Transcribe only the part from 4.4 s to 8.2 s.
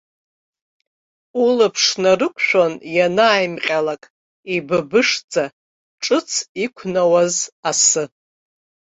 ибыбышӡа, ҿыц иқәнауаз асы.